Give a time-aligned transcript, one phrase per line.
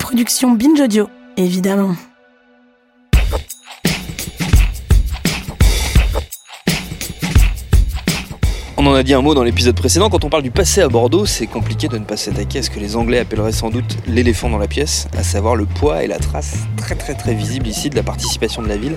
[0.00, 1.94] Production Binge Audio, évidemment.
[8.82, 10.88] On en a dit un mot dans l'épisode précédent, quand on parle du passé à
[10.88, 13.98] Bordeaux, c'est compliqué de ne pas s'attaquer à ce que les Anglais appelleraient sans doute
[14.06, 17.66] l'éléphant dans la pièce, à savoir le poids et la trace très très très visible
[17.66, 18.96] ici de la participation de la ville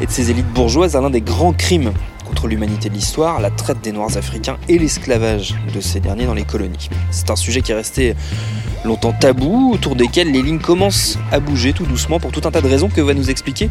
[0.00, 1.92] et de ses élites bourgeoises à l'un des grands crimes
[2.24, 6.32] contre l'humanité de l'histoire, la traite des Noirs africains et l'esclavage de ces derniers dans
[6.32, 6.88] les colonies.
[7.10, 8.14] C'est un sujet qui est resté
[8.84, 12.60] longtemps tabou, autour desquels les lignes commencent à bouger tout doucement pour tout un tas
[12.60, 13.70] de raisons que va nous expliquer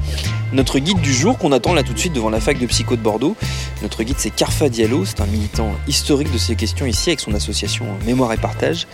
[0.53, 2.95] notre guide du jour qu'on attend là tout de suite devant la fac de psycho
[2.95, 3.35] de Bordeaux.
[3.81, 5.46] Notre guide c'est Carfa Diallo, c'est un militant
[5.87, 8.87] historique de ces questions ici avec son association Mémoire et Partage.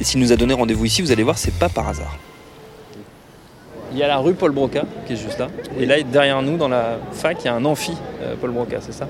[0.00, 2.16] Et s'il nous a donné rendez-vous ici, vous allez voir, c'est pas par hasard.
[3.92, 5.48] Il y a la rue Paul Broca qui est juste là.
[5.78, 7.92] Et là, derrière nous, dans la fac, il y a un amphi
[8.22, 9.08] euh, Paul Broca, c'est ça?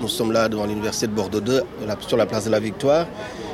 [0.00, 3.06] Nous sommes là devant l'université de Bordeaux 2, là, sur la place de la Victoire.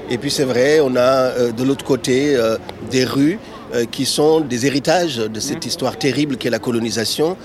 [0.09, 2.56] Et puis c'est vrai, on a euh, de l'autre côté euh,
[2.91, 3.41] des rues
[3.75, 7.37] euh, qui sont des héritages de cette histoire terrible qu'est la colonisation.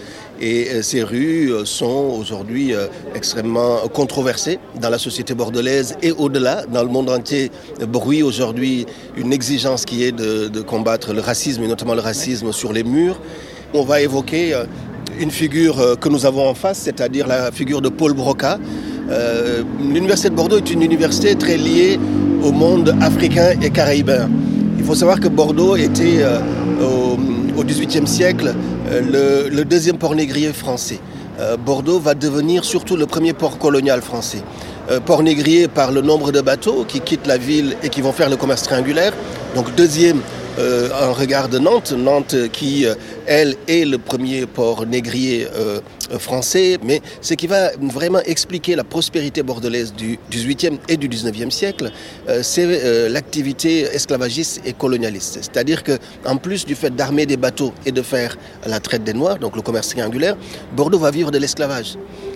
[0.42, 6.12] Et euh, ces rues euh, sont aujourd'hui euh, extrêmement controversées dans la société bordelaise et
[6.12, 6.66] au-delà.
[6.66, 7.52] Dans le monde entier,
[7.88, 12.74] bruit aujourd'hui une exigence qui est de, combattre le racisme et notamment le racisme sur
[12.74, 13.20] les murs.
[13.74, 14.56] On va évoquer
[15.20, 18.60] une figure que nous avons en face, c'est-à-dire la figure de Paul Broca.
[19.80, 22.00] L'université de Bordeaux est une université très liée
[22.44, 24.30] au monde africain et caribéen.
[24.82, 26.40] Il faut savoir que Bordeaux était euh,
[27.56, 28.56] au, XVIIIe siècle
[29.00, 31.00] le, le deuxième port négrier français.
[31.40, 34.44] Euh, Bordeaux va devenir surtout le premier port colonial français.
[34.90, 38.12] Euh, port négrier par le nombre de bateaux qui quittent la ville et qui vont
[38.12, 39.14] faire le commerce triangulaire.
[39.56, 40.20] Donc deuxième
[40.60, 42.96] euh, en regard de Nantes, Nantes qui, euh,
[43.26, 45.80] elle, est le premier port négrier euh,
[46.20, 51.52] français, mais ce qui va vraiment expliquer la prospérité bordelaise du 18e et du 19e
[51.52, 51.90] siècle,
[52.42, 55.40] c'est l'activité esclavagiste et colonialiste.
[55.42, 59.14] C'est-à-dire que en plus du fait d'armer des bateaux et de faire la traite des
[59.14, 60.36] Noirs, donc le commerce triangulaire,
[60.76, 61.96] Bordeaux va vivre de l'esclavage.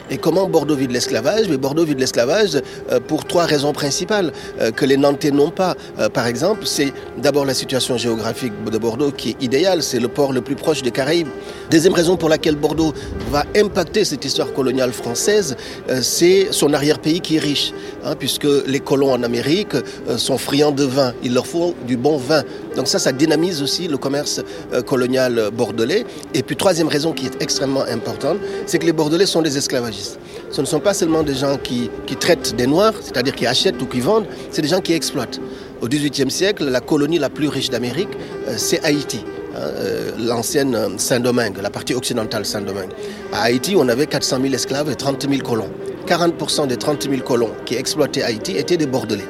[0.09, 1.47] Et comment Bordeaux vit de l'esclavage?
[1.49, 2.61] Mais Bordeaux vit de l'esclavage
[2.91, 5.75] euh, pour trois raisons principales euh, que les Nantais n'ont pas.
[5.99, 10.07] Euh, par exemple, c'est d'abord la situation géographique de Bordeaux qui est idéale, c'est le
[10.07, 11.27] port le plus proche des Caraïbes.
[11.71, 12.93] Deuxième raison pour laquelle Bordeaux
[13.31, 15.55] va impacter cette histoire coloniale française,
[16.01, 17.73] c'est son arrière-pays qui est riche,
[18.03, 19.75] hein, puisque les colons en Amérique
[20.17, 22.43] sont friands de vin, il leur faut du bon vin.
[22.75, 24.41] Donc ça, ça dynamise aussi le commerce
[24.73, 26.05] euh, colonial bordelais.
[26.33, 30.19] Et puis troisième raison qui est extrêmement importante, c'est que les Bordelais sont des esclavagistes.
[30.51, 33.81] Ce ne sont pas seulement des gens qui, qui traitent des Noirs, c'est-à-dire qui achètent
[33.81, 35.39] ou qui vendent, c'est des gens qui exploitent.
[35.81, 38.09] Au XVIIIe siècle, la colonie la plus riche d'Amérique,
[38.47, 39.21] euh, c'est Haïti.
[39.55, 42.91] hein, euh, L'ancienne Saint-Domingue, la partie occidentale Saint-Domingue.
[43.33, 45.69] À Haïti, on avait 400 000 esclaves et 30 000 colons.
[46.07, 49.23] 40% des 30 000 colons qui exploitaient Haïti étaient des Bordelais.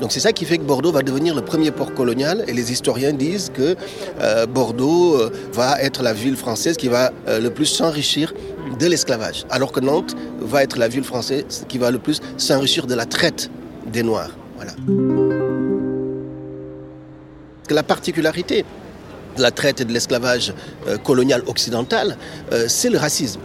[0.00, 2.72] Donc c'est ça qui fait que Bordeaux va devenir le premier port colonial et les
[2.72, 3.76] historiens disent que
[4.20, 8.32] euh, Bordeaux euh, va être la ville française qui va euh, le plus s'enrichir
[8.78, 12.86] de l'esclavage, alors que Nantes va être la ville française qui va le plus s'enrichir
[12.86, 13.50] de la traite
[13.86, 14.30] des Noirs.
[14.56, 14.72] Voilà.
[17.70, 18.64] La particularité
[19.36, 20.52] de la traite et de l'esclavage
[21.02, 22.16] colonial occidental,
[22.68, 23.40] c'est le racisme.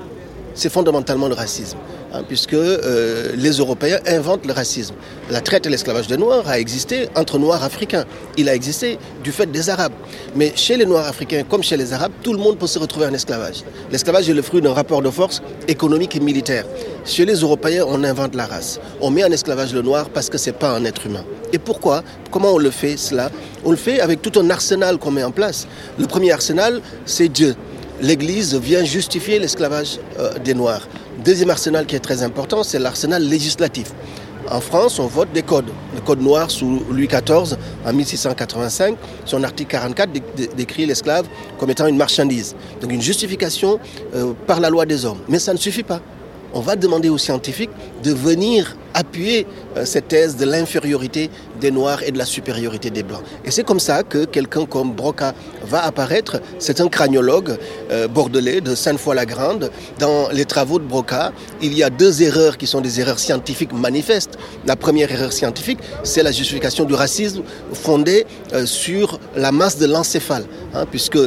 [0.54, 1.78] C'est fondamentalement le racisme,
[2.14, 4.96] hein, puisque euh, les Européens inventent le racisme.
[5.32, 8.06] La traite et l'esclavage des Noirs a existé entre Noirs africains.
[8.38, 9.94] Il a existé du fait des Arabes.
[10.36, 13.06] Mais chez les Noirs africains, comme chez les Arabes, tout le monde peut se retrouver
[13.06, 13.64] en esclavage.
[13.92, 16.66] L'esclavage est le fruit d'un rapport de force économique et militaire.
[17.06, 18.80] Chez les Européens, on invente la race.
[19.02, 21.24] On met en esclavage le noir parce que ce n'est pas un être humain.
[21.54, 22.04] Et pourquoi?
[22.32, 23.30] Comment on le fait cela?
[23.64, 25.68] On le fait avec tout un arsenal qu'on met en place.
[25.98, 27.56] Le premier arsenal, c'est Dieu
[28.02, 30.88] l'Église vient justifier l'esclavage euh, des Noirs.
[31.24, 33.92] Deuxième arsenal qui est très important, c'est l'arsenal législatif.
[34.50, 35.70] En France, on vote des codes.
[35.94, 37.56] Le code noir sous Louis XIV
[37.86, 38.96] en 1685,
[39.26, 41.26] son article 44 dé- dé- décrit l'esclave
[41.60, 42.56] comme étant une marchandise.
[42.82, 43.80] Donc une justification
[44.16, 45.20] euh, par la loi des hommes.
[45.28, 46.02] Mais ça ne suffit pas.
[46.54, 47.72] On va demander aux scientifiques
[48.04, 49.46] de venir appuyer
[49.78, 51.30] euh, cette thèse de l'infériorité
[51.60, 53.22] des Noirs et de la supériorité des Blancs.
[53.46, 56.42] Et c'est comme ça que quelqu'un comme Broca va apparaître.
[56.58, 57.58] C'est un craniologue
[57.92, 59.72] euh, bordelais de Sainte-Foy-la-Grande.
[60.00, 61.32] Dans les travaux de Broca,
[61.62, 64.38] il y a deux erreurs qui sont des erreurs scientifiques manifestes.
[64.66, 67.44] La première erreur scientifique, c'est la justification du racisme
[67.74, 70.46] fondée euh, sur la masse de l'encéphale.
[70.74, 71.18] Hein, puisque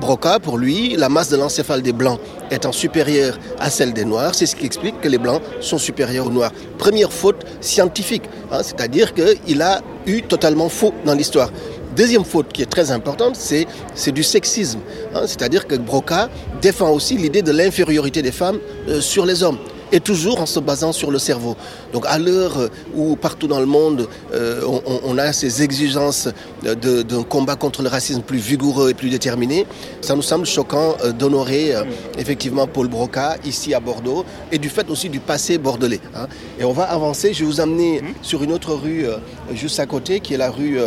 [0.00, 2.20] Broca, pour lui, la masse de l'encéphale des Blancs
[2.50, 6.26] étant supérieure à celle des Noirs, c'est ce qui explique que les Blancs sont supérieurs
[6.26, 6.52] aux Noirs.
[6.78, 11.50] Première faute scientifique, hein, c'est-à-dire qu'il a eu totalement faux dans l'histoire.
[11.96, 13.66] Deuxième faute qui est très importante, c'est,
[14.12, 14.80] du sexisme.
[15.14, 16.28] Hein, c'est-à-dire que Broca
[16.60, 18.58] défend aussi l'idée de l'infériorité des femmes
[18.88, 19.58] euh, sur les hommes
[19.92, 21.56] et toujours en se basant sur le cerveau.
[21.92, 24.62] Donc à l'heure où partout dans le monde, euh,
[25.04, 26.28] on, a ces exigences
[26.74, 29.66] d'un combat contre le racisme plus vigoureux et plus déterminé,
[30.00, 31.84] ça nous semble choquant euh, d'honorer euh,
[32.18, 36.00] effectivement Paul Broca ici à Bordeaux et du fait aussi du passé bordelais.
[36.14, 36.26] Hein.
[36.58, 39.06] Et on va avancer, je vais vous amener sur une autre rue
[39.52, 40.78] juste à côté qui est la rue,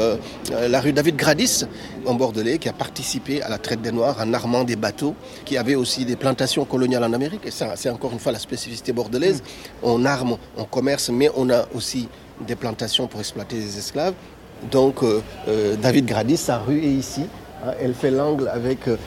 [0.52, 1.66] la rue David Gradis
[2.06, 5.16] en Bordelais qui a participé à la traite des Noirs en armant des bateaux,
[5.46, 7.46] qui avait aussi des plantations coloniales en Amérique.
[7.46, 9.44] Et ça, c'est encore une fois la spécificité bordelaise.
[9.84, 12.08] On arme, on commerce, mais on a aussi
[12.48, 14.14] des plantations pour exploiter les esclaves.
[14.72, 17.26] Donc euh, euh, David Gradis, sa rue est ici.
[17.66, 17.72] Hein.
[17.82, 18.98] elle fait l'angle avec, euh,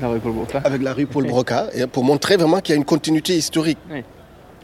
[0.00, 0.60] la rue Paul Broca.
[0.64, 3.78] avec la rue Paul Broca, et pour montrer vraiment qu'il y a une continuité historique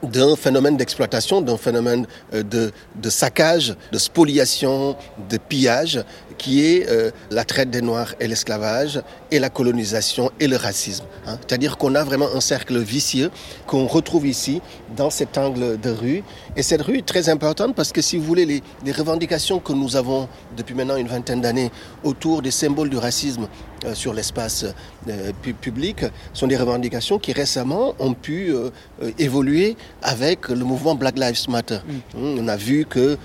[0.02, 4.96] d'un phénomène d'exploitation, d'un phénomène de, de, saccage, de spoliation,
[5.30, 6.04] de pillage,
[6.38, 9.00] qui est euh, la traite des Noirs et l'esclavage,
[9.30, 11.04] et la colonisation et le racisme.
[11.26, 11.38] Hein.
[11.40, 13.30] C'est-à-dire qu'on a vraiment un cercle vicieux
[13.66, 14.60] qu'on retrouve ici,
[14.96, 16.22] dans cet angle de rue.
[16.56, 19.72] Et cette rue est très importante parce que, si vous voulez, les, les revendications que
[19.72, 21.70] nous avons depuis maintenant une vingtaine d'années
[22.04, 23.48] autour des symboles du racisme
[23.84, 24.64] euh, sur l'espace
[25.08, 28.70] euh, public sont des revendications qui récemment ont pu euh,
[29.18, 31.78] évoluer avec le mouvement Black Lives Matter.
[31.86, 32.18] Mm.
[32.18, 33.18] Hum, on a vu que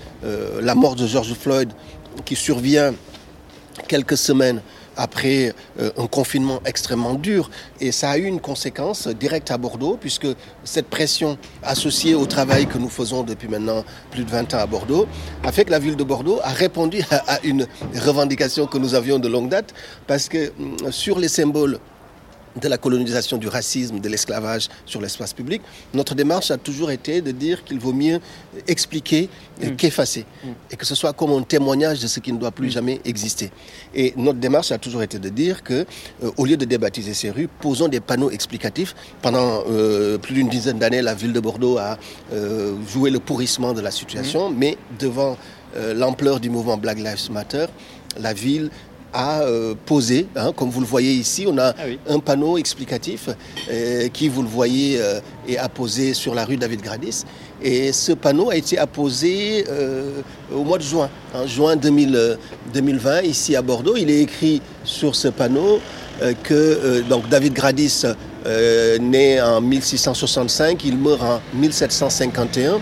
[0.60, 1.70] la mort de George Floyd,
[2.24, 2.94] qui survient
[3.88, 4.60] quelques semaines
[4.96, 7.50] après euh, un confinement extrêmement dur.
[7.80, 10.26] Et ça a eu une conséquence directe à Bordeaux, puisque
[10.64, 14.66] cette pression associée au travail que nous faisons depuis maintenant plus de 20 ans à
[14.66, 15.06] Bordeaux
[15.44, 19.18] a fait que la ville de Bordeaux a répondu à, une revendication que nous avions
[19.18, 19.74] de longue date,
[20.06, 21.78] parce que hum, sur les symboles
[22.60, 25.62] de la colonisation du racisme, de l'esclavage sur l'espace public,
[25.94, 28.20] notre démarche a toujours été de dire qu'il vaut mieux
[28.68, 29.28] expliquer
[29.62, 29.76] mm.
[29.76, 30.48] qu'effacer, mm.
[30.70, 32.72] et que ce soit comme un témoignage de ce qui ne doit plus mm.
[32.72, 33.50] jamais exister.
[33.94, 35.86] Et notre démarche a toujours été de dire que,
[36.22, 38.94] euh, au lieu de débaptiser ces rues, posons des panneaux explicatifs.
[39.22, 41.98] Pendant euh, plus d'une dizaine d'années, la ville de Bordeaux a
[42.32, 45.36] euh, joué le pourrissement de la situation, mais devant
[45.94, 47.64] l'ampleur du mouvement Black Lives Matter,
[48.20, 48.70] la ville
[49.12, 53.28] a euh, posé, hein, comme vous le voyez ici, on a ah un panneau explicatif
[53.70, 57.24] euh, qui, vous le voyez, euh, est apposé sur la rue David Gradis.
[57.62, 59.64] Et ce panneau a été apposé
[60.52, 63.94] au mois de juin, en juin 2020, ici à Bordeaux.
[63.96, 65.78] Il est écrit sur ce panneau
[66.42, 68.02] que donc David Gradis,
[69.00, 72.80] né en 1665, il meurt en 1751.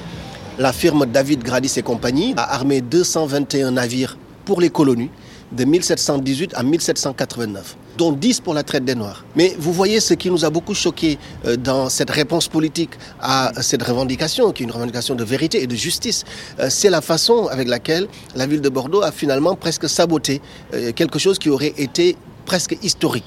[0.58, 4.16] La firme David Gradis et compagnie a armé 221 navires
[4.46, 5.10] pour les colonies
[5.52, 9.24] de 1718 à 1789 dont 10 pour la traite des Noirs.
[9.36, 13.52] Mais vous voyez ce qui nous a beaucoup choqué euh, dans cette réponse politique à
[13.60, 16.24] cette revendication, qui est une revendication de vérité et de justice,
[16.60, 20.40] euh, c'est la façon avec laquelle la ville de Bordeaux a finalement presque saboté
[20.72, 22.16] euh, quelque chose qui aurait été
[22.46, 23.24] presque historique.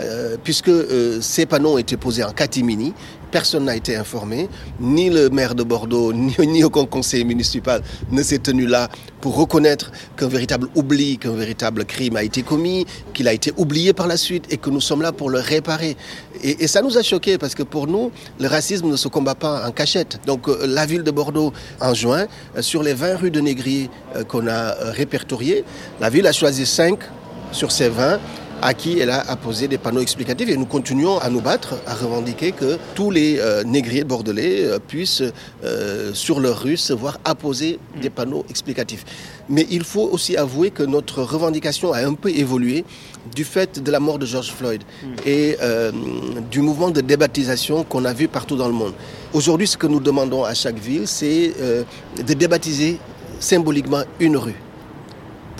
[0.00, 2.92] Euh, puisque euh, ces panneaux ont été posés en catimini,
[3.30, 4.48] personne n'a été informé,
[4.80, 8.88] ni le maire de Bordeaux, ni, aucun conseiller municipal ne s'est tenu là
[9.20, 13.92] pour reconnaître qu'un véritable oubli, qu'un véritable crime a été commis, qu'il a été oublié
[13.92, 15.96] par la suite et que nous sommes là pour le réparer.
[16.42, 19.66] Et, ça nous a choqués parce que pour nous, le racisme ne se combat pas
[19.66, 20.20] en cachette.
[20.26, 22.26] Donc euh, la ville de Bordeaux, en juin,
[22.60, 23.90] sur les 20 rues de Négrier
[24.28, 25.64] qu'on a répertoriées,
[26.00, 26.98] la ville a choisi 5
[27.52, 28.18] sur ces 20
[28.62, 31.94] à qui elle a apposé des panneaux explicatifs et nous continuons à nous battre, à
[31.94, 35.22] revendiquer que tous les euh, négriers bordelais euh, puissent
[35.64, 39.04] euh, sur leur rue se voir apposer des panneaux explicatifs.
[39.48, 42.84] Mais il faut aussi avouer que notre revendication a un peu évolué
[43.34, 44.82] du fait de la mort de George Floyd
[45.26, 45.56] et
[46.50, 48.94] du mouvement de débaptisation qu'on a vu partout dans le monde.
[49.34, 51.52] Aujourd'hui, ce que nous demandons à chaque ville, c'est
[52.16, 52.98] de débaptiser
[53.40, 54.56] symboliquement une rue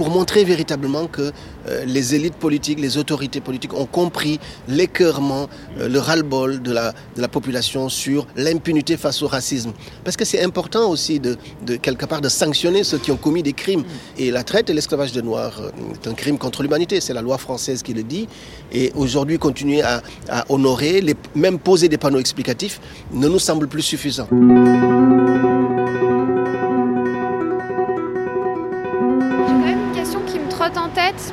[0.00, 1.30] pour montrer véritablement que
[1.69, 5.47] euh, les élites politiques, les autorités politiques ont compris l'écœurement,
[5.78, 9.73] euh, le ras-le-bol de la, population sur l'impunité face au racisme.
[10.02, 11.37] Parce que c'est important aussi de,
[11.83, 13.85] quelque part de sanctionner ceux qui ont commis des crimes.
[14.16, 17.21] Et la traite et l'esclavage de Noirs euh, est un crime contre l'humanité, c'est la
[17.21, 18.26] loi française qui le dit.
[18.73, 20.00] Et aujourd'hui, continuer à,
[20.49, 21.04] honorer,
[21.35, 22.80] même poser des panneaux explicatifs,
[23.12, 24.28] ne nous semble plus suffisant.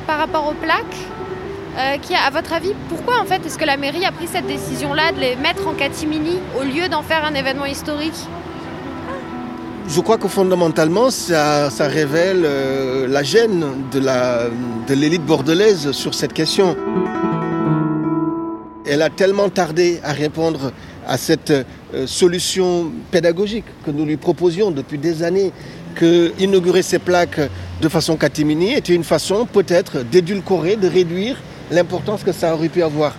[0.06, 0.84] Par rapport aux plaques.
[1.78, 4.48] Euh, qui, à votre avis, pourquoi en fait est-ce que la mairie a pris cette
[4.48, 8.26] décision-là de les mettre en catimini au lieu d'en faire un événement historique?
[9.88, 16.76] Je crois que fondamentalement, ça, révèle euh, la gêne de l'élite bordelaise sur cette question.
[18.84, 20.72] Elle a tellement tardé à répondre
[21.06, 25.52] à cette euh, solution pédagogique que nous lui proposions depuis des années,
[25.88, 27.40] que inaugurer ces plaques
[27.80, 31.36] de façon catimini était une façon peut-être d'édulcorer, de réduire
[31.70, 33.14] l'importance que ça aurait pu avoir.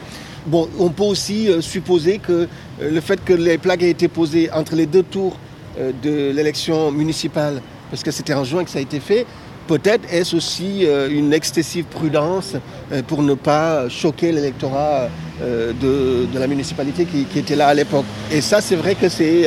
[0.46, 2.48] Bon, on peut aussi euh, supposer que
[2.82, 5.38] euh, le fait que les plaques aient été posées entre les deux tours
[5.80, 9.26] euh, de l'élection municipale, parce que c'était en juin que ça a été fait,
[9.68, 12.56] peut-être est-ce aussi une excessive prudence
[13.06, 15.10] pour ne pas choquer l'électorat
[15.40, 18.06] de, la municipalité qui, était là à l'époque.
[18.32, 19.46] Et ça, c'est vrai que c'est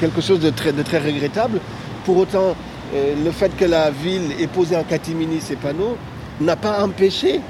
[0.00, 1.60] quelque chose de très, de très regrettable.
[2.08, 2.56] Pour autant,
[2.94, 5.98] le fait que la ville ait posé en catimini ces panneaux
[6.40, 7.42] n'a pas empêché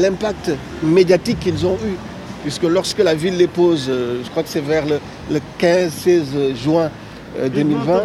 [0.00, 1.96] l'impact médiatique qu'ils ont eu.
[2.44, 5.00] Puisque lorsque la ville les pose, euh, je crois que c'est vers le,
[5.60, 6.88] 15-16 juin
[7.52, 8.02] 2020, euh,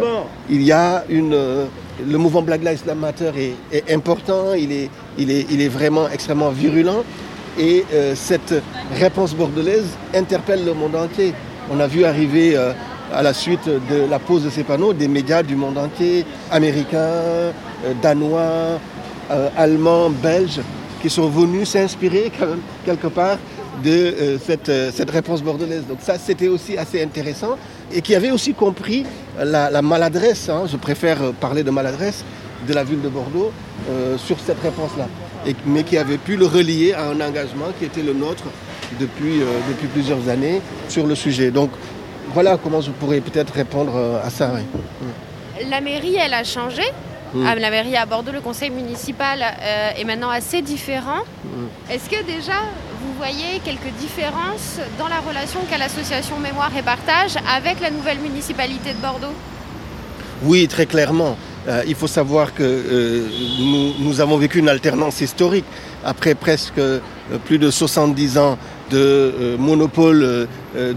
[0.50, 1.66] il y a une, euh,
[2.04, 3.30] le mouvement Black Lives Matter
[3.72, 7.04] est, important, il est, il, est, il est vraiment extrêmement virulent.
[7.60, 8.54] Et cette
[8.98, 11.34] réponse bordelaise interpelle le monde entier.
[11.70, 12.56] On a vu arriver
[13.12, 17.52] à la suite de la pose de ces panneaux des médias du monde entier, américains,
[18.02, 18.78] danois,
[19.56, 20.60] allemands, belges,
[21.02, 22.30] qui sont venus s'inspirer
[22.86, 23.38] quelque part
[23.82, 25.84] de euh, cette, euh, cette, réponse bordelaise.
[25.88, 27.56] Donc ça, c'était aussi assez intéressant
[27.92, 29.04] et qui avait aussi compris
[29.38, 32.24] la, maladresse, hein, je préfère parler de maladresse,
[32.66, 33.50] de la ville de Bordeaux
[33.90, 35.08] euh, sur cette réponse-là,
[35.66, 38.44] mais qui avait pu le relier à un engagement qui était le nôtre
[39.00, 41.50] depuis, depuis plusieurs années sur le sujet.
[41.50, 41.70] Donc
[42.34, 44.50] voilà comment je pourrais peut-être répondre à ça.
[45.68, 46.82] La mairie, elle a changé
[47.34, 47.46] Mm.
[47.46, 51.20] À la mairie à Bordeaux, le conseil municipal euh, est maintenant assez différent.
[51.44, 51.92] Mm.
[51.92, 52.60] Est-ce que déjà
[53.00, 58.18] vous voyez quelques différences dans la relation qu'a l'association Mémoire et Partage avec la nouvelle
[58.18, 59.34] municipalité de Bordeaux?
[60.42, 61.36] Oui, très clairement.
[61.68, 63.28] Euh, il faut savoir que euh,
[64.00, 65.64] nous, avons vécu une alternance historique
[66.04, 66.80] après presque
[67.44, 68.58] plus de 70 ans
[68.92, 70.46] de monopole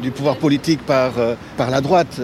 [0.02, 1.14] du pouvoir politique par,
[1.58, 2.20] par la droite,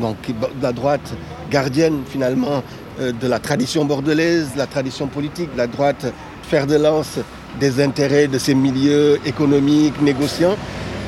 [0.00, 0.16] donc
[0.62, 1.14] la droite
[1.50, 2.62] gardienne finalement
[3.00, 7.18] euh, de la tradition bordelaise, la tradition politique, la droite faire de lance
[7.60, 10.56] des intérêts de ces milieux économiques, négociants.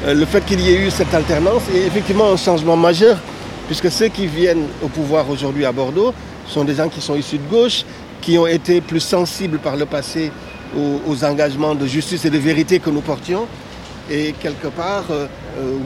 [0.05, 3.19] Euh, le fait qu'il y ait eu cette alternance est effectivement un changement majeur,
[3.67, 6.14] puisque ceux qui viennent au pouvoir aujourd'hui à Bordeaux
[6.47, 7.85] sont des gens qui sont issus de gauche,
[8.21, 10.31] qui ont été plus sensibles par le passé
[10.76, 13.49] aux, engagements de justice et de vérité que nous portions.
[14.11, 15.26] Et quelque part, euh,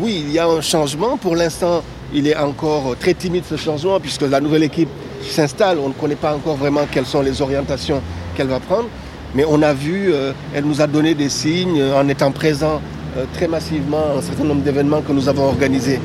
[0.01, 1.17] oui, il y a un changement.
[1.19, 4.89] Pour l'instant, il est encore très timide ce changement, puisque la nouvelle équipe
[5.23, 5.79] s'installe.
[5.79, 8.01] On ne connaît pas encore vraiment quelles sont les orientations
[8.37, 8.89] qu'elle va prendre.
[9.35, 12.81] Mais on a vu, euh, elle nous a donné des signes euh, en étant présent
[13.17, 16.01] euh, très massivement à un certain nombre d'événements que nous avons organisés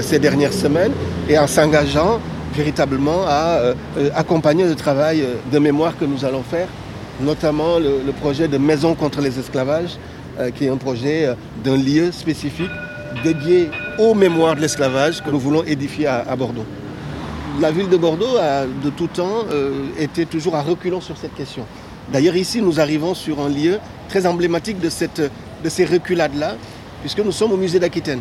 [0.00, 0.92] ces dernières semaines
[1.28, 2.20] et en s'engageant
[2.54, 3.74] véritablement à
[4.14, 6.68] accompagner le travail de mémoire que nous allons faire,
[7.20, 9.98] notamment le, projet de Maison contre les esclavages,
[10.54, 11.28] qui est un projet
[11.62, 12.70] d'un lieu spécifique
[13.22, 16.64] dédié aux mémoires de l'esclavage que nous voulons édifier à Bordeaux
[17.60, 21.34] la ville de Bordeaux a de tout temps euh, été toujours à reculons sur cette
[21.34, 21.66] question.
[22.12, 26.56] D'ailleurs ici nous arrivons sur un lieu très emblématique de, cette, de ces reculades-là,
[27.00, 28.20] puisque nous sommes au musée d'Aquitaine.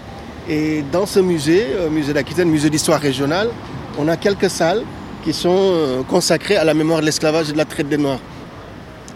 [0.50, 3.50] Et dans ce musée, euh, musée d'Aquitaine, musée d'histoire régionale,
[3.98, 4.84] on a quelques salles
[5.24, 8.20] qui sont euh, consacrées à la mémoire de l'esclavage et de la traite des Noirs.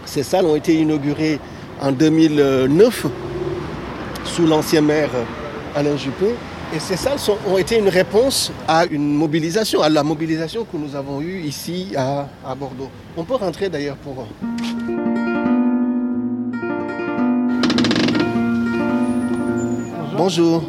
[0.04, 1.40] Ces salles ont été inaugurées
[1.80, 3.06] en 2009
[4.24, 5.10] sous l'ancien maire
[5.74, 6.34] Alain Juppé
[6.74, 10.96] et ces salles ont été une réponse à une mobilisation, à la mobilisation que nous
[10.96, 12.26] avons eue ici à,
[12.58, 12.90] Bordeaux.
[13.16, 14.26] On peut rentrer d'ailleurs pour...
[20.16, 20.64] Bonjour.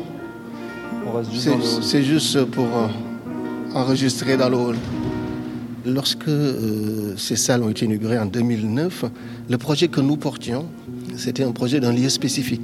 [1.81, 2.87] C'est juste pour euh,
[3.73, 4.75] enregistrer dans le hall.
[5.83, 9.05] Lorsque euh, ces salles ont été inaugurées en 2009,
[9.49, 10.67] le projet que nous portions,
[11.17, 12.62] c'était un projet d'un lieu spécifique.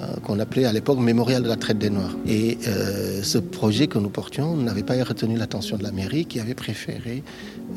[0.00, 2.16] Euh, qu'on appelait à l'époque Mémorial de la traite des Noirs.
[2.26, 6.40] Et euh, ce projet que nous portions n'avait pas retenu l'attention de la mairie qui
[6.40, 7.22] avait préféré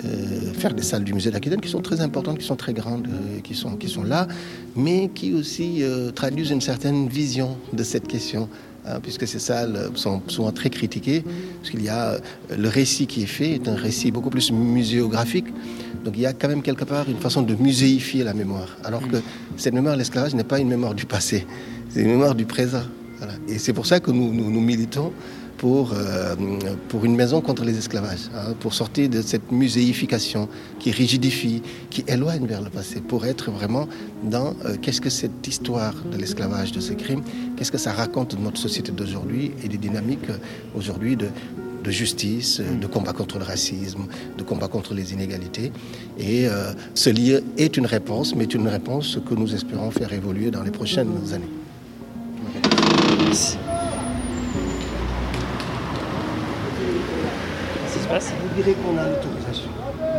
[0.06, 3.10] euh, faire des salles du musée d'Aquitaine qui sont très importantes, qui sont très grandes,
[3.54, 4.28] sont, qui sont là,
[4.76, 5.84] mais qui aussi
[6.16, 8.48] traduisent une certaine vision de cette question.
[8.86, 11.24] Hein, puisque ces salles sont souvent très critiquées,
[11.60, 12.18] parce qu'il y a
[12.50, 15.48] le récit qui est fait est un récit beaucoup plus muséographique.
[16.04, 19.08] Donc il y a quand même quelque part une façon de muséifier la mémoire, alors
[19.08, 19.18] que
[19.56, 21.48] cette mémoire l'esclavage n'est pas une mémoire du passé,
[21.90, 22.84] c'est une mémoire du présent.
[23.48, 25.14] Et c'est pour ça que nous, nous, militons
[25.58, 26.36] pour, euh,
[26.90, 32.04] pour une maison contre les esclavages, hein, pour sortir de cette muséification qui rigidifie, qui
[32.08, 33.88] éloigne vers le passé, pour être vraiment
[34.24, 37.22] dans euh, qu'est-ce que cette histoire de l'esclavage, de ce crime,
[37.56, 40.38] qu'est-ce que ça raconte de notre société d'aujourd'hui et des dynamiques euh,
[40.76, 41.28] aujourd'hui de,
[41.84, 44.06] de justice, de combat contre le racisme,
[44.38, 45.70] de combat contre les inégalités.
[46.18, 46.48] Et
[46.94, 50.72] ce livre est une réponse, mais une réponse que nous espérons faire évoluer dans les
[50.72, 51.52] prochaines années.
[53.26, 53.58] Merci.
[58.20, 59.70] Vous direz qu'on a l'autorisation.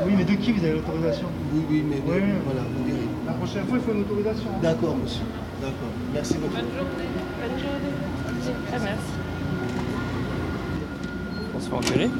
[0.04, 1.26] Oui, mais de qui vous avez l'autorisation?
[1.54, 3.06] Oui, oui, mais voilà, vous direz.
[3.24, 4.50] La prochaine fois, il faut une autorisation.
[4.60, 5.22] D'accord, monsieur.
[5.60, 5.92] D'accord.
[6.12, 6.54] Merci beaucoup.
[6.54, 7.08] Bonne journée.
[7.40, 8.56] Bonne journée.
[8.72, 9.12] Ah, merci.
[11.56, 12.10] On se fait enculer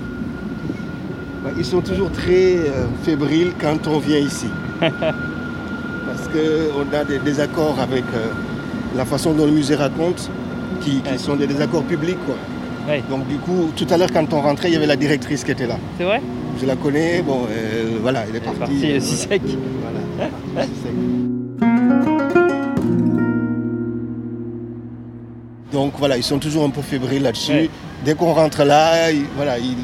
[1.58, 4.46] Ils sont toujours très euh, fébriles quand on vient ici.
[4.80, 8.28] Parce qu'on a des désaccords avec euh,
[8.96, 10.30] la façon dont le musée raconte,
[10.80, 12.24] qui, qui sont des désaccords publics.
[12.26, 12.36] Quoi.
[13.08, 15.50] Donc du coup, tout à l'heure quand on rentrait, il y avait la directrice qui
[15.50, 15.78] était là.
[15.98, 16.20] C'est vrai
[16.60, 18.58] Je la connais, bon, euh, voilà, elle est partie.
[18.58, 19.42] partie euh, si sec.
[20.54, 20.92] Voilà, sec.
[25.72, 27.52] Donc voilà, ils sont toujours un peu fébriles là-dessus.
[27.52, 27.70] Ouais.
[28.04, 29.76] Dès qu'on rentre là, ils, voilà, ils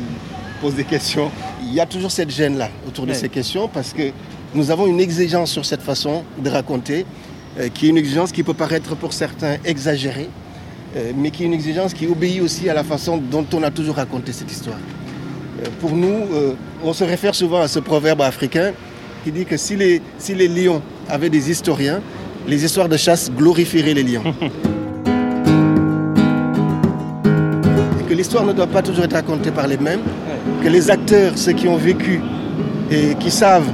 [0.61, 1.31] posent des questions.
[1.63, 4.13] Il y a toujours cette gêne-là autour de ces questions parce que
[4.55, 7.07] nous avons une exigence sur cette façon de raconter,
[7.59, 10.40] euh, qui est une exigence qui peut paraître pour certains exagérée, euh,
[11.17, 13.97] mais qui est une exigence qui obéit aussi à la façon dont on a toujours
[13.97, 14.79] raconté cette histoire.
[15.61, 16.55] Euh, pour nous, euh,
[16.85, 18.73] on se réfère souvent à ce proverbe africain
[19.25, 22.01] qui dit que si les, si les lions avaient des historiens,
[22.47, 24.23] les histoires de chasse glorifieraient les lions.
[28.01, 30.01] Et que l'histoire ne doit pas toujours être racontée par les mêmes,
[30.63, 32.21] que les acteurs, ceux qui ont vécu
[32.91, 33.71] et qui savent,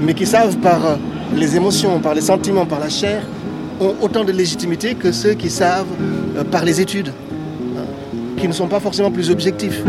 [0.00, 0.96] mais qui savent par euh,
[1.36, 3.22] les émotions, par les sentiments, par la chair,
[3.82, 5.86] ont autant de légitimité que ceux qui savent
[6.36, 7.08] euh, par les études,
[7.76, 7.84] hein,
[8.36, 9.82] qui ne sont pas forcément plus objectifs.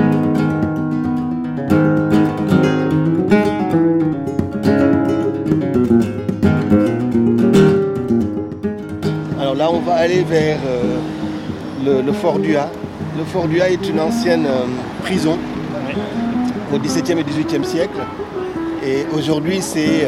[9.39, 10.99] Alors là, on va aller vers euh,
[11.85, 12.69] le, le fort d'Ua.
[13.17, 14.65] Le fort d'Ua est une ancienne euh,
[15.03, 15.37] prison
[16.73, 17.99] au XVIIe et XVIIIe siècle.
[18.85, 20.05] Et aujourd'hui, c'est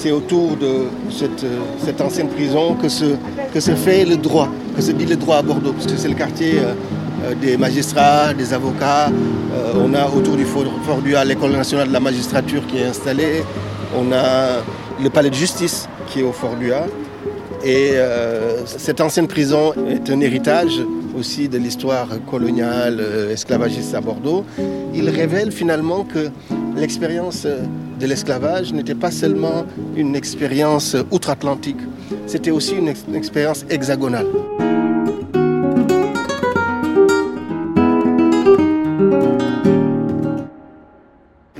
[0.00, 5.04] c'est autour de cette, euh, ancienne prison que se, fait le droit, que se dit
[5.04, 6.72] le droit à Bordeaux, parce que c'est le quartier euh,
[7.24, 9.10] euh, des magistrats, des avocats.
[9.76, 13.42] On a autour du fort, fort l'école nationale de la magistrature qui est installée.
[13.94, 14.62] On a
[15.02, 16.86] le palais de justice qui est au fort d'Ua.
[17.62, 17.92] Et
[18.64, 20.80] cette ancienne prison est un héritage
[21.18, 24.44] aussi de l'histoire coloniale esclavagiste à Bordeaux.
[24.94, 26.30] Il révèle finalement que
[26.76, 27.46] l'expérience
[28.00, 31.76] de l'esclavage n'était pas seulement une expérience outre-Atlantique,
[32.26, 34.26] c'était aussi une, ex- une expérience hexagonale.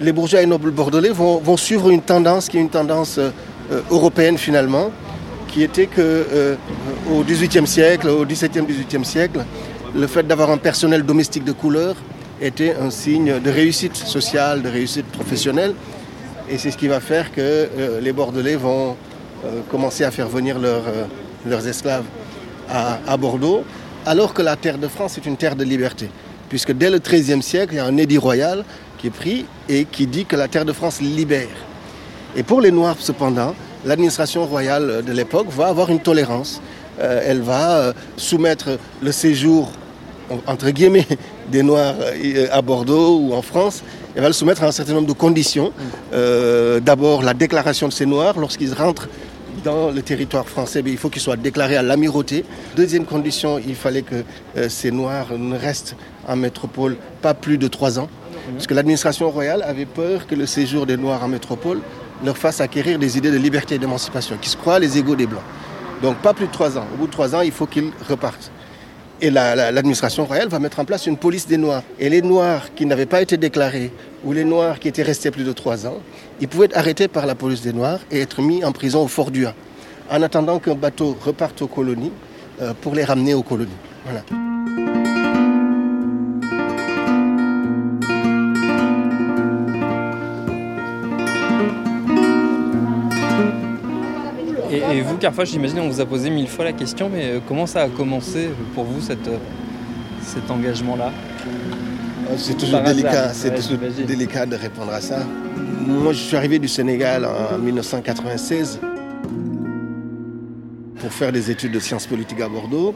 [0.01, 3.31] Les bourgeois et nobles bordelais vont, vont suivre une tendance qui est une tendance euh,
[3.71, 4.91] euh, européenne finalement,
[5.49, 6.57] qui était que euh,
[7.13, 9.45] au XVIIIe siècle, au XVIIe, XVIIIe siècle,
[9.95, 11.97] le fait d'avoir un personnel domestique de couleur
[12.41, 15.75] était un signe de réussite sociale, de réussite professionnelle.
[16.51, 18.97] Et c'est ce qui va faire que euh, les Bordelais vont
[19.45, 21.05] euh, commencer à faire venir leurs, euh,
[21.47, 22.03] leurs esclaves
[22.69, 23.63] à, à Bordeaux,
[24.05, 26.11] alors que la terre de France est une terre de liberté.
[26.49, 28.65] Puisque dès le XIIIe siècle, il y a un édit royal
[28.99, 31.47] qui est pris et qui dit que la terre de France libère.
[32.35, 36.61] Et pour les Noirs, cependant, l'administration royale de l'époque va avoir une tolérance.
[36.99, 39.71] Elle va soumettre le séjour,
[40.47, 41.07] entre guillemets,
[41.51, 43.83] des Noirs euh, à Bordeaux ou en France.
[44.15, 45.73] Elle va le soumettre à un certain nombre de conditions.
[46.13, 49.09] Euh, D'abord, la déclaration de ces Noirs lorsqu'ils rentrent
[49.65, 52.45] dans le territoire français, ben, il faut qu'ils soient déclarés à l'amirauté.
[52.77, 54.25] Deuxième condition, il fallait que
[54.57, 58.09] euh, ces Noirs ne restent en métropole pas plus de trois ans.
[58.53, 61.81] Parce que l'administration royale avait peur que le séjour des Noirs en métropole
[62.25, 65.27] leur fasse acquérir des idées de liberté et d'émancipation, qui se croient les égaux des
[65.27, 65.43] Blancs.
[66.03, 66.87] Donc pas plus de trois ans.
[66.95, 68.51] Au bout de trois ans, il faut qu'ils repartent.
[69.23, 71.83] Et la- la- l'administration royale va mettre en place une police des Noirs.
[71.99, 73.93] Et les Noirs qui n'avaient pas été déclarés
[74.25, 75.99] ou les Noirs qui étaient restés plus de trois ans,
[76.41, 79.09] ils pouvaient être arrêtés par la police des Noirs et être mis en prison au
[79.09, 79.55] Fort d'Ua,
[80.11, 82.13] en attendant qu'un bateau reparte aux colonies
[82.63, 83.71] euh, pour les ramener aux colonies.
[95.01, 97.65] Et, vous, Carfache, j'imagine, on vous a posé mille fois la question, mais euh, comment
[97.65, 99.39] ça a commencé pour vous cette, euh,
[100.23, 101.11] cet engagement-là?
[102.29, 105.21] Euh, C'est toujours délicat, c'est toujours délicat de répondre à ça.
[105.87, 108.79] Moi, je suis arrivé du Sénégal en 1996
[110.99, 112.95] pour faire des études de sciences politiques à Bordeaux.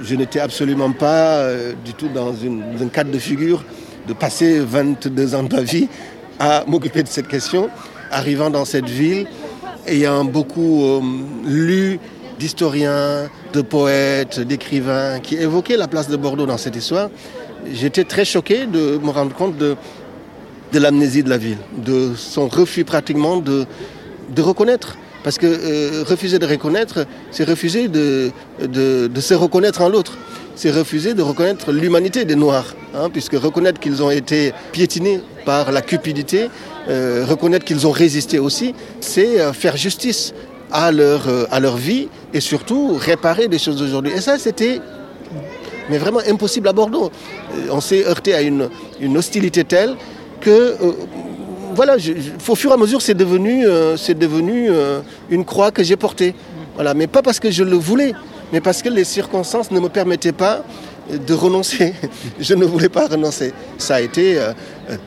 [0.00, 3.64] je n'étais absolument pas euh, du tout dans, une, dans un cadre de figure
[4.06, 5.88] de passer 22 ans de ma vie
[6.38, 7.70] à m'occuper de cette question,
[8.12, 9.26] arrivant dans cette ville,
[9.86, 11.00] ayant beaucoup euh,
[11.44, 11.98] lu
[12.38, 17.10] d'historiens, de poètes, d'écrivains qui évoquaient la place de Bordeaux dans cette histoire,
[17.72, 19.76] j'étais très choqué de me rendre compte de,
[20.72, 23.66] l'amnésie de la ville, de son refus pratiquement de,
[24.38, 24.96] reconnaître.
[25.22, 30.16] Parce que euh, refuser de reconnaître, c'est refuser de se reconnaître en l'autre.
[30.56, 35.72] C'est refuser de reconnaître l'humanité des Noirs, hein, puisque reconnaître qu'ils ont été piétinés par
[35.72, 36.50] la cupidité,
[36.88, 40.32] euh, reconnaître qu'ils ont résisté aussi, c'est euh, faire justice
[40.72, 44.12] à leur, euh, à leur vie et surtout réparer des choses aujourd'hui.
[44.16, 44.80] Et ça, c'était
[45.90, 47.10] mais vraiment impossible à Bordeaux.
[47.70, 48.68] On s'est heurté à une,
[49.16, 49.96] hostilité telle
[50.40, 50.76] que,
[51.74, 51.96] voilà,
[52.48, 53.66] au fur et à mesure, c'est devenu,
[53.96, 54.68] c'est devenu
[55.30, 56.36] une croix que j'ai portée.
[56.76, 58.14] Voilà, mais pas parce que je le voulais,
[58.52, 60.62] mais parce que les circonstances ne me permettaient pas
[61.18, 61.94] de renoncer.
[62.40, 63.52] Je ne voulais pas renoncer.
[63.78, 64.52] Ça a été euh,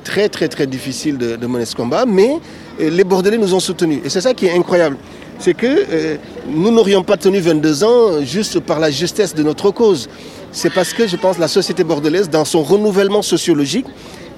[0.04, 2.38] très très très difficile de, de mener ce combat, mais
[2.80, 4.00] euh, les Bordelais nous ont soutenus.
[4.04, 4.98] Et c'est ça qui est incroyable.
[5.40, 9.72] C'est que euh, nous n'aurions pas tenu 22 ans juste par la justesse de notre
[9.72, 10.10] cause.
[10.52, 13.88] C'est parce que je pense la société bordelaise, dans son renouvellement sociologique,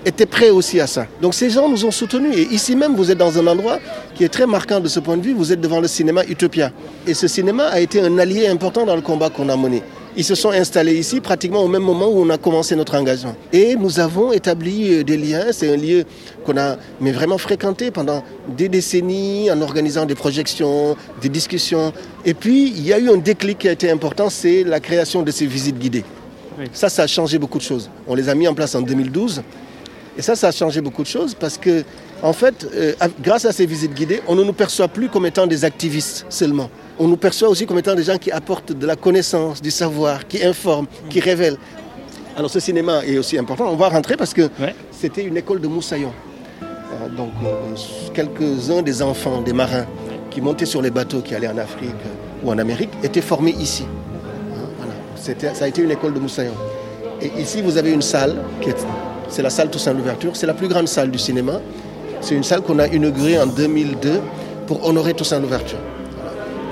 [0.06, 1.08] était prêt aussi à ça.
[1.21, 2.36] Donc ces gens nous ont soutenus.
[2.38, 3.80] Et ici même, vous êtes dans un endroit
[4.13, 5.34] qui est très marquant de ce point de vue.
[5.34, 6.71] Vous êtes devant le cinéma Utopia.
[7.08, 9.82] Et ce cinéma a été un allié important dans le combat qu'on a mené.
[10.17, 13.36] Ils se sont installés ici pratiquement au même moment où on a commencé notre engagement.
[13.51, 15.47] Et nous avons établi euh, des liens.
[15.51, 16.06] C'est un lieu
[16.45, 21.91] qu'on a mais vraiment fréquenté pendant des décennies en organisant des projections, des discussions.
[22.23, 25.21] Et puis, il y a eu un déclic qui a été important, c'est la création
[25.21, 26.06] de ces visites guidées.
[26.71, 27.89] Ça, ça a changé beaucoup de choses.
[28.08, 29.41] On les a mis en place en 2012.
[30.17, 31.84] Et ça, ça a changé beaucoup de choses parce que,
[32.23, 35.47] en fait, euh, grâce à ces visites guidées, on ne nous perçoit plus comme étant
[35.47, 36.69] des activistes seulement.
[36.97, 40.25] On nous perçoit aussi comme étant des gens qui apportent de la connaissance, du savoir,
[40.28, 41.58] qui informent, qui révèlent.
[42.38, 43.67] Alors ce cinéma est aussi important.
[43.69, 44.73] On va rentrer parce que Ouais.
[44.91, 46.13] c'était une école de moussaillons.
[46.62, 47.75] Euh, donc euh,
[48.13, 49.86] quelques-uns des enfants, des marins
[50.32, 51.91] qui montaient sur les bateaux qui allaient en Afrique
[52.43, 53.84] ou en Amérique étaient formés ici.
[54.56, 55.54] Hein, voilà.
[55.54, 56.56] Ça a été une école de moussaillons.
[57.21, 58.36] Et ici, vous avez une salle,
[59.30, 60.32] c'est la salle Toussaint l'Ouverture.
[60.36, 61.62] C'est la plus grande salle du cinéma.
[62.21, 64.21] C'est une salle qu'on a inaugurée en 2002
[64.67, 65.78] pour honorer Toussaint l'Ouverture.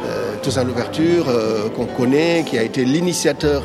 [0.06, 3.64] Euh, Toussaint l'Ouverture, euh, qu'on connaît, qui a été l'initiateur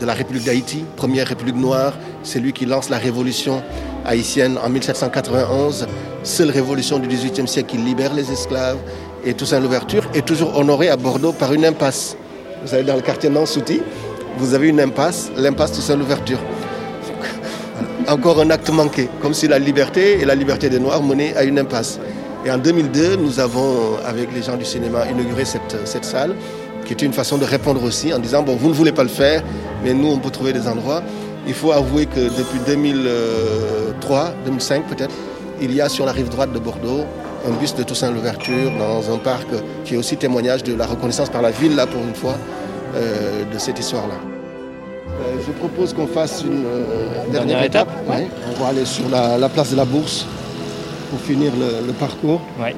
[0.00, 1.94] de la République d'Haïti, première République noire.
[2.22, 3.62] C'est lui qui lance la révolution
[4.04, 5.86] haïtienne en 1791,
[6.22, 8.78] seule révolution du XVIIIe siècle qui libère les esclaves.
[9.24, 12.16] Et Toussaint l'Ouverture est toujours honoré à Bordeaux par une impasse.
[12.62, 13.80] Vous savez, dans le quartier Nansouti,
[14.38, 16.38] vous avez une impasse, l'impasse Toussaint l'Ouverture.
[18.08, 21.44] Encore un acte manqué, comme si la liberté et la liberté des Noirs menaient à
[21.44, 22.00] une impasse.
[22.46, 26.34] Et en 2002, nous avons, avec les gens du cinéma, inauguré cette, salle,
[26.86, 29.10] qui était une façon de répondre aussi, en disant, bon, vous ne voulez pas le
[29.10, 29.42] faire,
[29.84, 31.02] mais nous, on peut trouver des endroits.
[31.46, 35.14] Il faut avouer que depuis 2003, 2005 peut-être,
[35.60, 37.04] il y a sur la rive droite de Bordeaux
[37.46, 39.48] un bus de Toussaint l'Ouverture dans un parc
[39.84, 42.36] qui est aussi témoignage de la reconnaissance par la ville, là, pour une fois,
[42.94, 44.37] euh, de cette histoire-là.
[45.46, 48.26] Je propose qu'on fasse une euh, dernière, étape, Ouais.
[48.50, 50.26] On va aller sur la, la place de la Bourse
[51.10, 52.40] pour finir le, le parcours.
[52.60, 52.74] Ouais.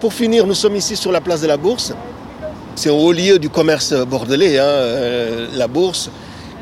[0.00, 1.92] Pour finir, nous sommes ici sur la place de la Bourse.
[2.74, 6.10] C'est un haut lieu du commerce bordelais, hein, euh, la Bourse.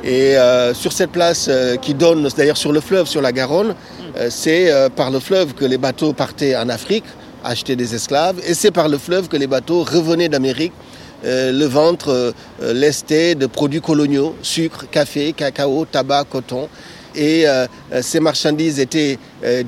[0.02, 3.74] Et euh, sur cette place euh, qui donne d'ailleurs sur le fleuve, sur la Garonne,
[4.18, 7.04] euh, c'est par le fleuve que les bateaux partaient en Afrique,
[7.44, 10.72] acheter des esclaves, et c'est par le fleuve que les bateaux revenaient d'Amérique,
[11.24, 12.08] euh, le ventre
[12.62, 16.68] euh, lesté de produits coloniaux, sucre, café, cacao, tabac, coton.
[17.14, 17.66] Et euh,
[18.02, 19.18] ces marchandises étaient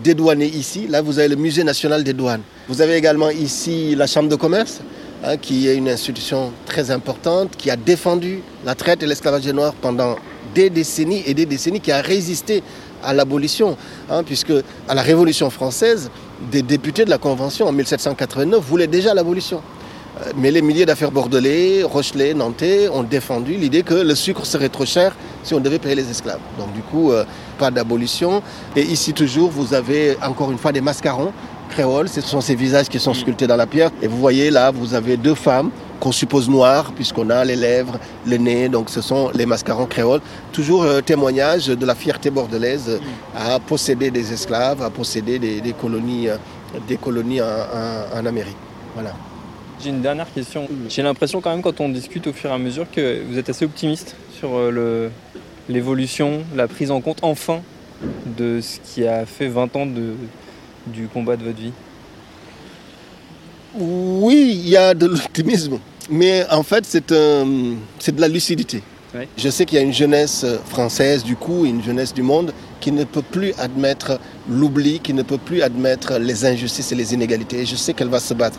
[0.02, 0.86] dédouanées ici.
[0.88, 2.42] Là, vous avez le Musée national des douanes.
[2.68, 4.80] Vous avez également ici la Chambre de commerce,
[5.24, 9.52] hein, qui est une institution très importante, qui a défendu la traite et l'esclavage des
[9.52, 10.16] Noirs pendant
[10.54, 12.62] des décennies et des décennies, qui a résisté
[13.02, 13.76] à l'abolition,
[14.08, 14.52] hein, puisque
[14.88, 16.10] à la Révolution française,
[16.52, 19.60] des députés de la Convention en 1789 voulaient déjà l'abolition.
[20.36, 24.84] Mais les milliers d'affaires bordelais, rochelais, nantais ont défendu l'idée que le sucre serait trop
[24.84, 26.38] cher si on devait payer les esclaves.
[26.58, 27.24] Donc du coup, euh,
[27.58, 28.42] pas d'abolition.
[28.76, 31.32] Et ici toujours, vous avez encore une fois des mascarons
[31.70, 32.08] créoles.
[32.08, 33.90] Ce sont ces visages qui sont sculptés dans la pierre.
[34.02, 37.98] Et vous voyez là, vous avez deux femmes qu'on suppose noires, puisqu'on a les lèvres,
[38.26, 38.68] le nez.
[38.68, 40.20] Donc ce sont les mascarons créoles.
[40.52, 42.98] Toujours euh, témoignage de la fierté bordelaise euh,
[43.34, 46.36] à posséder des esclaves, à posséder des, des colonies, euh,
[46.86, 48.56] des colonies en, en- en Amérique.
[48.94, 49.14] Voilà.
[49.82, 50.68] J'ai une dernière question.
[50.88, 53.48] J'ai l'impression quand même quand on discute au fur et à mesure que vous êtes
[53.48, 55.10] assez optimiste sur euh, le-
[55.68, 57.62] l'évolution, la prise en compte enfin
[58.38, 60.14] de ce qui a fait 20 ans de,
[60.86, 61.72] du combat de votre vie.
[63.74, 65.78] Oui, il y a de l'optimisme,
[66.10, 67.12] mais en fait, c'est
[67.98, 68.82] c'est de la lucidité.
[69.14, 69.28] Ouais.
[69.36, 72.92] Je sais qu'il y a une jeunesse française, du coup, une jeunesse du monde, qui
[72.92, 77.64] ne peut plus admettre l'oubli, qui ne peut plus admettre les injustices et les inégalités.
[77.66, 78.58] Je sais qu'elle va se battre.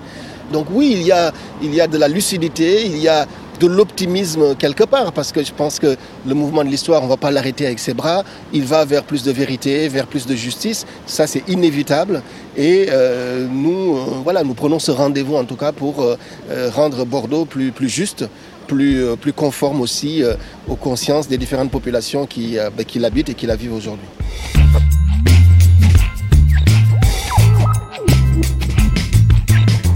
[0.52, 3.26] Donc oui, il y a, il y a de la lucidité, il y a
[3.60, 7.10] de l'optimisme quelque part, parce que je pense que le mouvement de l'histoire, on ne
[7.10, 10.36] va pas l'arrêter avec ses bras, il va vers plus de vérité, vers plus de
[10.36, 12.22] justice, ça c'est inévitable,
[12.58, 16.18] et euh, nous, euh, voilà, nous prenons ce rendez-vous en tout cas pour euh,
[16.72, 18.26] rendre Bordeaux plus, plus juste,
[18.68, 20.24] plus, plus conforme aussi
[20.70, 24.08] aux consciences des différentes populations qui, ben, qui l'habitent et qui la vivent aujourd'hui.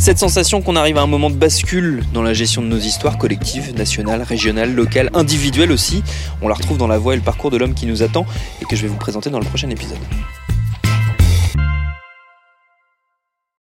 [0.07, 3.17] Cette sensation qu'on arrive à un moment de bascule dans la gestion de nos histoires
[3.17, 6.01] collectives, nationales, régionales, locales, individuelles aussi,
[6.41, 8.25] on la retrouve dans la voie et le parcours de l'homme qui nous attend
[8.61, 9.97] et que je vais vous présenter dans le prochain épisode.